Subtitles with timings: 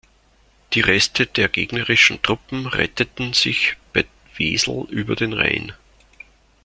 [0.73, 4.03] Die Reste der gegnerischen Truppen retteten sich bei
[4.35, 5.73] Wesel über den Rhein.